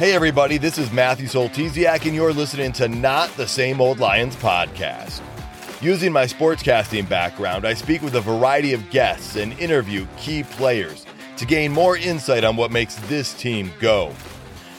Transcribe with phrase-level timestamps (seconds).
[0.00, 4.34] Hey, everybody, this is Matthew Soltesiak, and you're listening to Not the Same Old Lions
[4.34, 5.20] podcast.
[5.82, 11.04] Using my sportscasting background, I speak with a variety of guests and interview key players
[11.36, 14.10] to gain more insight on what makes this team go.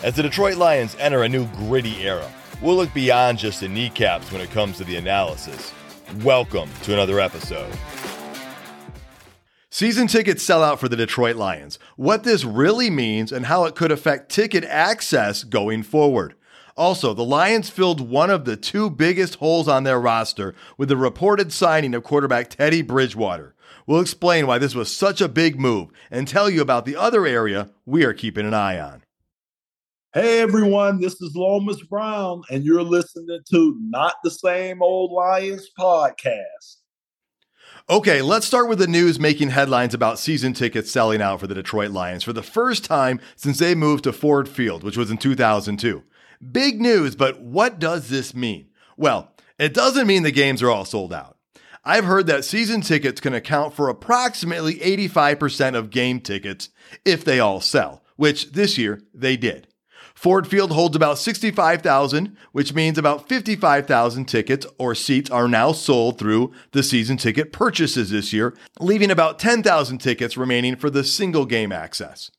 [0.01, 2.27] As the Detroit Lions enter a new gritty era,
[2.59, 5.71] we'll look beyond just the kneecaps when it comes to the analysis.
[6.23, 7.71] Welcome to another episode.
[9.73, 11.79] Season tickets sell out for the Detroit Lions.
[11.95, 16.35] What this really means and how it could affect ticket access going forward.
[16.75, 20.97] Also, the Lions filled one of the two biggest holes on their roster with the
[20.97, 23.55] reported signing of quarterback Teddy Bridgewater.
[23.87, 27.25] We'll explain why this was such a big move and tell you about the other
[27.25, 29.03] area we are keeping an eye on.
[30.13, 35.69] Hey everyone, this is Lomas Brown, and you're listening to Not the Same Old Lions
[35.79, 36.80] podcast.
[37.89, 41.55] Okay, let's start with the news making headlines about season tickets selling out for the
[41.55, 45.17] Detroit Lions for the first time since they moved to Ford Field, which was in
[45.17, 46.03] 2002.
[46.51, 48.67] Big news, but what does this mean?
[48.97, 51.37] Well, it doesn't mean the games are all sold out.
[51.83, 56.69] I've heard that season tickets can account for approximately 85% of game tickets
[57.03, 59.67] if they all sell, which this year they did.
[60.21, 66.19] Ford Field holds about 65,000, which means about 55,000 tickets or seats are now sold
[66.19, 71.47] through the season ticket purchases this year, leaving about 10,000 tickets remaining for the single
[71.47, 72.29] game access.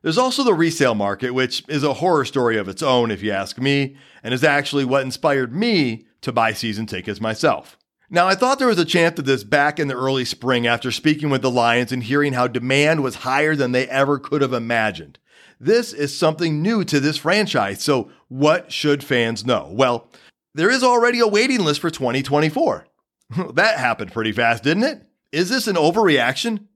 [0.00, 3.32] There's also the resale market, which is a horror story of its own, if you
[3.32, 7.76] ask me, and is actually what inspired me to buy season tickets myself.
[8.08, 10.92] Now, I thought there was a chance of this back in the early spring after
[10.92, 14.52] speaking with the Lions and hearing how demand was higher than they ever could have
[14.52, 15.18] imagined.
[15.60, 17.82] This is something new to this franchise.
[17.82, 19.68] So, what should fans know?
[19.70, 20.08] Well,
[20.54, 22.86] there is already a waiting list for 2024.
[23.54, 25.02] that happened pretty fast, didn't it?
[25.32, 26.66] Is this an overreaction?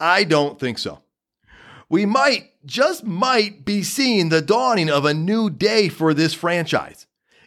[0.00, 1.02] I don't think so.
[1.88, 7.06] We might, just might, be seeing the dawning of a new day for this franchise.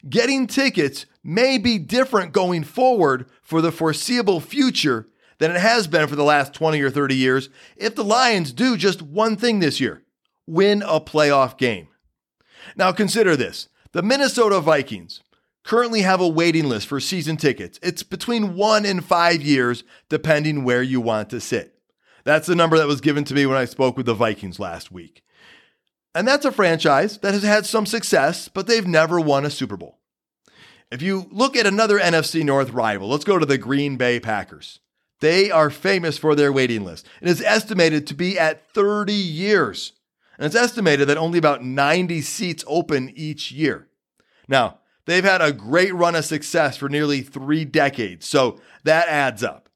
[0.09, 5.07] Getting tickets may be different going forward for the foreseeable future
[5.37, 8.77] than it has been for the last 20 or 30 years if the Lions do
[8.77, 10.03] just one thing this year
[10.51, 11.87] win a playoff game.
[12.75, 15.21] Now consider this the Minnesota Vikings
[15.63, 17.79] currently have a waiting list for season tickets.
[17.81, 21.75] It's between one and five years, depending where you want to sit.
[22.23, 24.91] That's the number that was given to me when I spoke with the Vikings last
[24.91, 25.23] week.
[26.13, 29.77] And that's a franchise that has had some success, but they've never won a Super
[29.77, 29.99] Bowl.
[30.91, 34.79] If you look at another NFC North rival, let's go to the Green Bay Packers.
[35.21, 37.07] They are famous for their waiting list.
[37.21, 39.93] It is estimated to be at 30 years.
[40.41, 43.87] And it's estimated that only about 90 seats open each year.
[44.47, 49.43] Now, they've had a great run of success for nearly three decades, so that adds
[49.43, 49.69] up.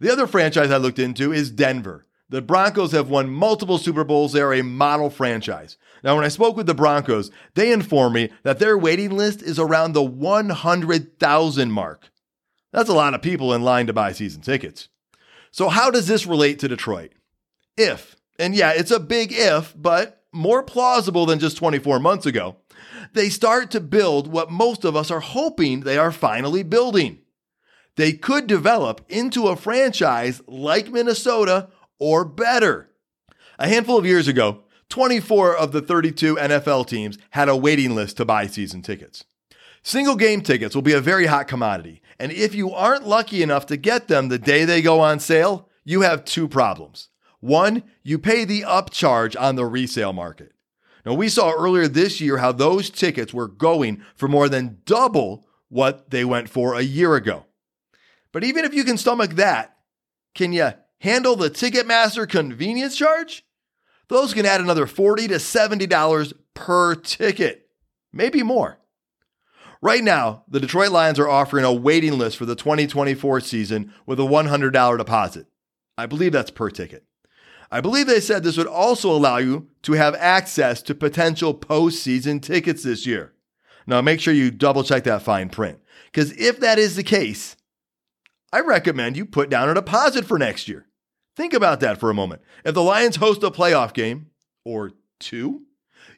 [0.00, 2.04] The other franchise I looked into is Denver.
[2.28, 4.32] The Broncos have won multiple Super Bowls.
[4.32, 5.76] They are a model franchise.
[6.02, 9.60] Now, when I spoke with the Broncos, they informed me that their waiting list is
[9.60, 12.10] around the 100,000 mark.
[12.72, 14.88] That's a lot of people in line to buy season tickets.
[15.52, 17.12] So, how does this relate to Detroit?
[17.76, 22.56] If and yeah, it's a big if, but more plausible than just 24 months ago,
[23.12, 27.18] they start to build what most of us are hoping they are finally building.
[27.96, 32.90] They could develop into a franchise like Minnesota or better.
[33.58, 38.16] A handful of years ago, 24 of the 32 NFL teams had a waiting list
[38.16, 39.24] to buy season tickets.
[39.82, 43.66] Single game tickets will be a very hot commodity, and if you aren't lucky enough
[43.66, 47.08] to get them the day they go on sale, you have two problems.
[47.42, 50.52] One, you pay the upcharge on the resale market.
[51.04, 55.44] Now, we saw earlier this year how those tickets were going for more than double
[55.68, 57.46] what they went for a year ago.
[58.30, 59.76] But even if you can stomach that,
[60.36, 60.70] can you
[61.00, 63.44] handle the Ticketmaster convenience charge?
[64.06, 67.70] Those can add another 40 to $70 per ticket,
[68.12, 68.78] maybe more.
[69.80, 74.20] Right now, the Detroit Lions are offering a waiting list for the 2024 season with
[74.20, 75.48] a $100 deposit.
[75.98, 77.04] I believe that's per ticket.
[77.72, 82.42] I believe they said this would also allow you to have access to potential postseason
[82.42, 83.32] tickets this year.
[83.86, 85.80] Now, make sure you double check that fine print,
[86.12, 87.56] because if that is the case,
[88.52, 90.86] I recommend you put down a deposit for next year.
[91.34, 92.42] Think about that for a moment.
[92.62, 94.26] If the Lions host a playoff game,
[94.66, 95.62] or two,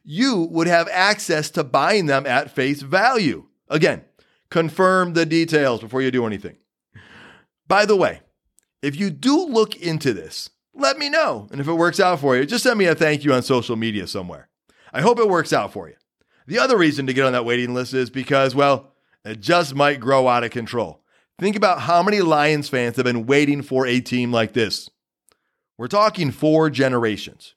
[0.03, 3.47] you would have access to buying them at face value.
[3.69, 4.03] Again,
[4.51, 6.57] confirm the details before you do anything.
[7.69, 8.23] By the way,
[8.83, 11.49] if you do look into this, let me know.
[11.51, 13.77] And if it works out for you, just send me a thank you on social
[13.77, 14.49] media somewhere.
[14.93, 15.97] I hope it works out for you.
[16.47, 18.93] The other reason to get on that waiting list is because, well,
[19.25, 21.03] it just might grow out of control.
[21.39, 24.91] Think about how many Lions fans have been waiting for a team like this.
[25.79, 27.55] We're talking four generations.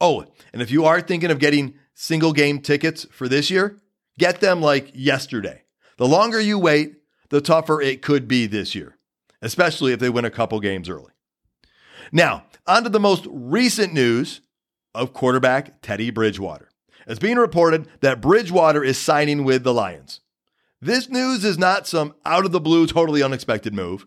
[0.00, 3.78] Oh, and if you are thinking of getting single game tickets for this year,
[4.18, 5.62] get them like yesterday.
[5.96, 6.96] The longer you wait,
[7.30, 8.98] the tougher it could be this year,
[9.40, 11.12] especially if they win a couple games early.
[12.12, 14.40] Now, on to the most recent news
[14.94, 16.68] of quarterback Teddy Bridgewater.
[17.06, 20.20] It's being reported that Bridgewater is signing with the Lions.
[20.80, 24.06] This news is not some out of the blue, totally unexpected move.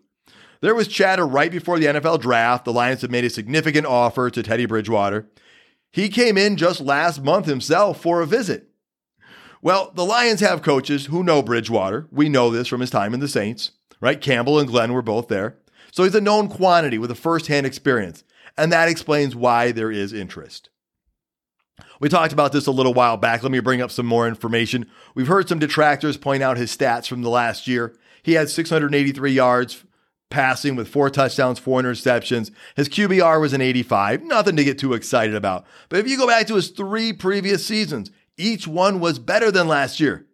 [0.62, 2.66] There was chatter right before the NFL draft.
[2.66, 5.28] The Lions had made a significant offer to Teddy Bridgewater.
[5.92, 8.70] He came in just last month himself for a visit.
[9.62, 12.08] Well, the Lions have coaches who know Bridgewater.
[12.12, 13.72] We know this from his time in the Saints,
[14.02, 14.20] right?
[14.20, 15.58] Campbell and Glenn were both there.
[15.94, 18.24] So he's a known quantity with a firsthand experience.
[18.58, 20.72] And that explains why there is interest.
[22.00, 23.44] We talked about this a little while back.
[23.44, 24.90] Let me bring up some more information.
[25.14, 27.96] We've heard some detractors point out his stats from the last year.
[28.24, 29.86] He had 683 yards
[30.32, 32.50] passing with four touchdowns, four interceptions.
[32.76, 34.24] His QBR was an 85.
[34.24, 35.64] Nothing to get too excited about.
[35.90, 39.68] But if you go back to his three previous seasons, each one was better than
[39.68, 40.26] last year.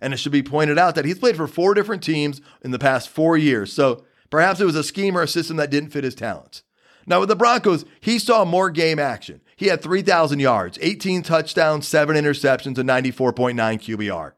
[0.00, 2.78] And it should be pointed out that he's played for four different teams in the
[2.78, 3.72] past four years.
[3.72, 6.62] So perhaps it was a scheme or a system that didn't fit his talents.
[7.06, 9.40] Now, with the Broncos, he saw more game action.
[9.56, 14.32] He had 3,000 yards, 18 touchdowns, 7 interceptions, and 94.9 QBR.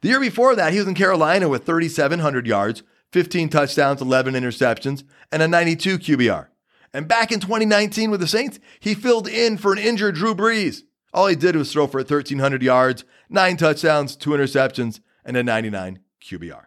[0.00, 2.82] The year before that, he was in Carolina with 3,700 yards,
[3.12, 5.02] 15 touchdowns, 11 interceptions,
[5.32, 6.48] and a 92 QBR.
[6.92, 10.82] And back in 2019 with the Saints, he filled in for an injured Drew Brees.
[11.12, 15.98] All he did was throw for 1,300 yards, 9 touchdowns, 2 interceptions, and a 99
[16.22, 16.66] QBR.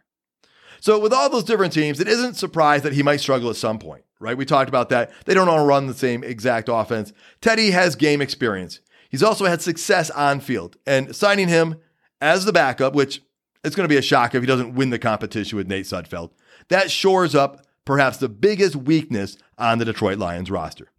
[0.79, 3.79] So, with all those different teams, it isn't surprised that he might struggle at some
[3.79, 4.37] point right?
[4.37, 5.11] We talked about that.
[5.25, 7.13] They don't all run the same exact offense.
[7.41, 8.79] Teddy has game experience.
[9.09, 11.75] He's also had success on field, and signing him
[12.19, 13.21] as the backup, which
[13.63, 16.31] it's going to be a shock if he doesn't win the competition with Nate Sudfeld,
[16.69, 20.91] that shores up perhaps the biggest weakness on the Detroit Lions roster.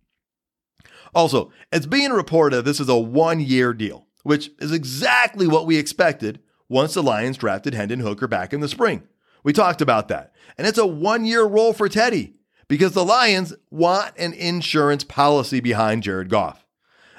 [1.14, 5.76] Also, it's being reported this is a one year deal, which is exactly what we
[5.76, 9.02] expected once the Lions drafted Hendon Hooker back in the spring.
[9.42, 10.34] We talked about that.
[10.56, 12.34] And it's a one year role for Teddy
[12.68, 16.64] because the Lions want an insurance policy behind Jared Goff.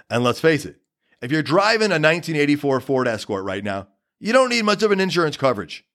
[0.10, 0.78] And let's face it,
[1.22, 3.88] if you're driving a 1984 Ford Escort right now,
[4.20, 5.86] you don't need much of an insurance coverage.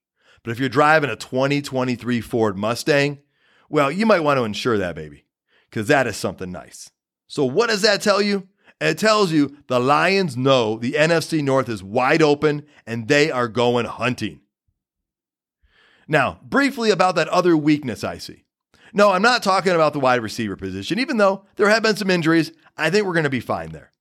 [0.43, 3.19] But if you're driving a 2023 Ford Mustang,
[3.69, 5.25] well, you might want to insure that baby
[5.71, 6.91] because that is something nice.
[7.27, 8.49] So, what does that tell you?
[8.81, 13.49] It tells you the Lions know the NFC North is wide open and they are
[13.49, 14.41] going hunting.
[16.09, 18.45] Now, briefly about that other weakness I see.
[18.93, 20.99] No, I'm not talking about the wide receiver position.
[20.99, 23.93] Even though there have been some injuries, I think we're going to be fine there.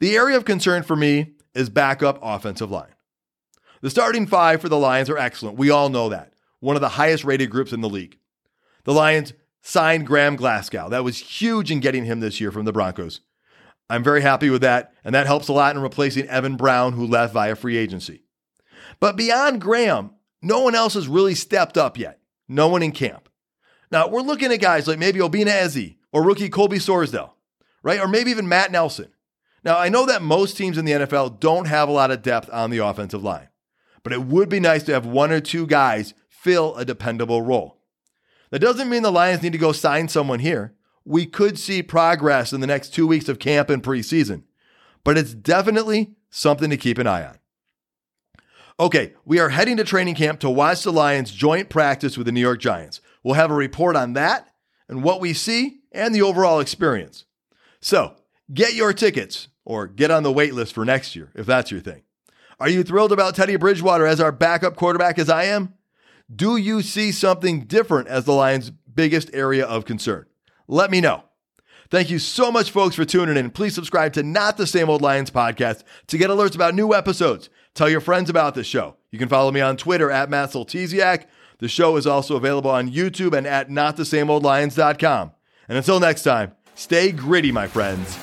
[0.00, 2.94] The area of concern for me is backup offensive line.
[3.80, 5.56] The starting five for the Lions are excellent.
[5.56, 6.34] We all know that.
[6.60, 8.18] One of the highest rated groups in the league.
[8.84, 10.88] The Lions signed Graham Glasgow.
[10.90, 13.20] That was huge in getting him this year from the Broncos.
[13.88, 17.06] I'm very happy with that, and that helps a lot in replacing Evan Brown, who
[17.06, 18.24] left via free agency.
[19.00, 20.12] But beyond Graham,
[20.44, 22.20] no one else has really stepped up yet.
[22.48, 23.28] No one in camp.
[23.90, 27.30] Now, we're looking at guys like maybe Obinna Eze or rookie Colby Sorsdal,
[27.82, 28.00] right?
[28.00, 29.08] Or maybe even Matt Nelson.
[29.64, 32.50] Now, I know that most teams in the NFL don't have a lot of depth
[32.52, 33.48] on the offensive line,
[34.02, 37.78] but it would be nice to have one or two guys fill a dependable role.
[38.50, 40.74] That doesn't mean the Lions need to go sign someone here.
[41.06, 44.42] We could see progress in the next two weeks of camp and preseason,
[45.02, 47.38] but it's definitely something to keep an eye on.
[48.80, 52.32] Okay, we are heading to training camp to watch the Lions joint practice with the
[52.32, 53.00] New York Giants.
[53.22, 54.48] We'll have a report on that
[54.88, 57.24] and what we see and the overall experience.
[57.80, 58.16] So
[58.52, 61.80] get your tickets or get on the wait list for next year if that's your
[61.80, 62.02] thing.
[62.58, 65.74] Are you thrilled about Teddy Bridgewater as our backup quarterback as I am?
[66.34, 70.26] Do you see something different as the Lions' biggest area of concern?
[70.66, 71.22] Let me know.
[71.90, 73.50] Thank you so much, folks, for tuning in.
[73.50, 77.50] Please subscribe to Not the Same Old Lions podcast to get alerts about new episodes.
[77.74, 78.96] Tell your friends about the show.
[79.10, 83.36] You can follow me on Twitter at Matt the show is also available on YouTube
[83.36, 85.32] and at notthesameoldlions.com.
[85.68, 88.18] And until next time, stay gritty, my friends.